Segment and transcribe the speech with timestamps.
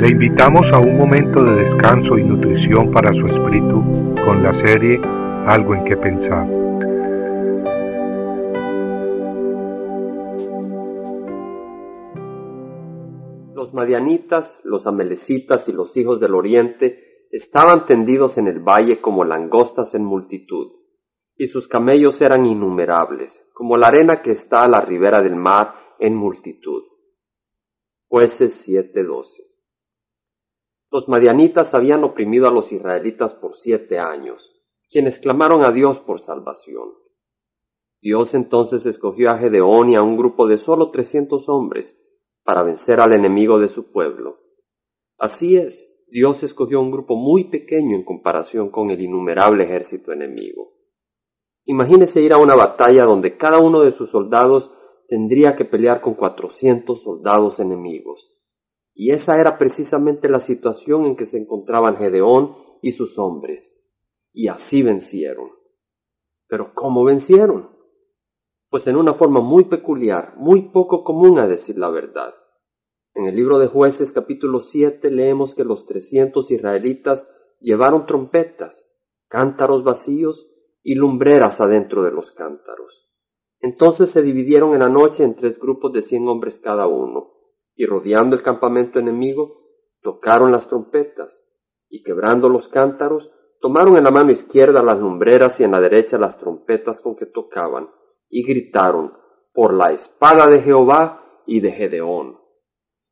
[0.00, 3.82] Le invitamos a un momento de descanso y nutrición para su espíritu
[4.24, 4.98] con la serie
[5.46, 6.48] Algo en que pensar.
[13.54, 19.24] Los madianitas, los amelecitas y los hijos del oriente estaban tendidos en el valle como
[19.24, 20.78] langostas en multitud,
[21.36, 25.74] y sus camellos eran innumerables, como la arena que está a la ribera del mar
[25.98, 26.84] en multitud.
[28.08, 29.49] Jueces 7:12
[30.92, 36.18] Los madianitas habían oprimido a los israelitas por siete años, quienes clamaron a Dios por
[36.18, 36.88] salvación.
[38.02, 41.96] Dios entonces escogió a Gedeón y a un grupo de solo trescientos hombres
[42.44, 44.40] para vencer al enemigo de su pueblo.
[45.16, 50.72] Así es, Dios escogió un grupo muy pequeño en comparación con el innumerable ejército enemigo.
[51.66, 54.72] Imagínese ir a una batalla donde cada uno de sus soldados
[55.06, 58.39] tendría que pelear con cuatrocientos soldados enemigos.
[58.92, 63.80] Y esa era precisamente la situación en que se encontraban Gedeón y sus hombres.
[64.32, 65.50] Y así vencieron.
[66.48, 67.70] Pero ¿cómo vencieron?
[68.68, 72.34] Pues en una forma muy peculiar, muy poco común a decir la verdad.
[73.14, 78.88] En el libro de jueces capítulo 7 leemos que los trescientos israelitas llevaron trompetas,
[79.28, 80.48] cántaros vacíos
[80.82, 83.08] y lumbreras adentro de los cántaros.
[83.60, 87.32] Entonces se dividieron en la noche en tres grupos de cien hombres cada uno,
[87.74, 89.60] y rodeando el campamento enemigo,
[90.02, 91.46] tocaron las trompetas,
[91.88, 96.18] y quebrando los cántaros, tomaron en la mano izquierda las lumbreras y en la derecha
[96.18, 97.88] las trompetas con que tocaban,
[98.28, 99.12] y gritaron,
[99.52, 102.38] por la espada de Jehová y de Gedeón.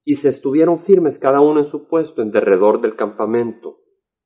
[0.05, 3.81] Y se estuvieron firmes cada uno en su puesto en derredor del campamento.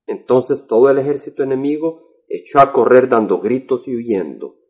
[0.06, 4.62] Entonces todo el ejército enemigo echó a correr dando gritos y huyendo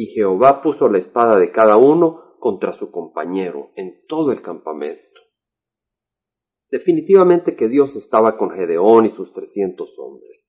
[0.00, 5.02] y Jehová puso la espada de cada uno contra su compañero en todo el campamento.
[6.70, 10.46] Definitivamente que Dios estaba con Gedeón y sus trescientos hombres.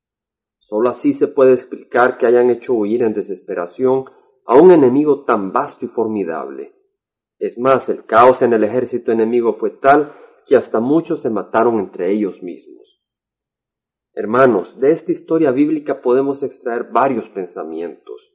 [0.57, 4.05] Solo así se puede explicar que hayan hecho huir en desesperación
[4.45, 6.75] a un enemigo tan vasto y formidable.
[7.37, 10.13] Es más, el caos en el ejército enemigo fue tal
[10.45, 13.01] que hasta muchos se mataron entre ellos mismos.
[14.13, 18.28] Hermanos, de esta historia bíblica podemos extraer varios pensamientos.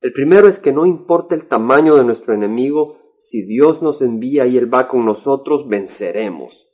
[0.00, 4.46] El primero es que no importa el tamaño de nuestro enemigo, si Dios nos envía
[4.46, 6.68] y Él va con nosotros, venceremos.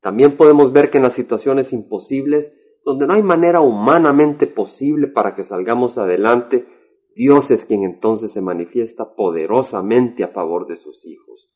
[0.00, 2.54] También podemos ver que en las situaciones imposibles,
[2.84, 6.66] donde no hay manera humanamente posible para que salgamos adelante,
[7.14, 11.52] Dios es quien entonces se manifiesta poderosamente a favor de sus hijos.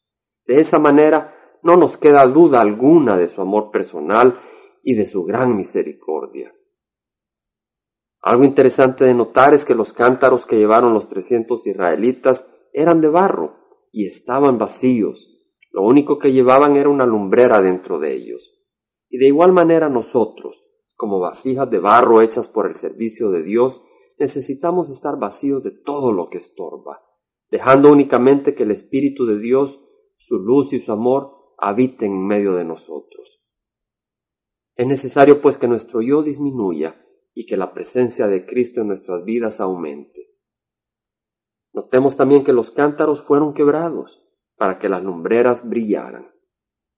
[0.47, 4.39] De esa manera, no nos queda duda alguna de su amor personal
[4.83, 6.55] y de su gran misericordia.
[8.25, 13.11] Algo interesante de notar es que los cántaros que llevaron los trescientos israelitas eran de
[13.11, 13.59] barro
[13.93, 15.29] y estaban vacíos.
[15.71, 18.51] Lo único que llevaban era una lumbrera dentro de ellos.
[19.11, 20.65] Y de igual manera nosotros,
[20.97, 23.83] como vasijas de barro hechas por el servicio de Dios,
[24.19, 27.03] necesitamos estar vacíos de todo lo que estorba,
[27.51, 29.83] dejando únicamente que el Espíritu de Dios,
[30.17, 33.43] su luz y su amor habiten en medio de nosotros.
[34.77, 37.04] Es necesario pues que nuestro yo disminuya
[37.35, 40.31] y que la presencia de Cristo en nuestras vidas aumente.
[41.73, 44.23] Notemos también que los cántaros fueron quebrados
[44.57, 46.31] para que las lumbreras brillaran.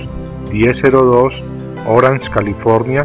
[0.53, 1.43] 1002
[1.89, 3.05] Orange, California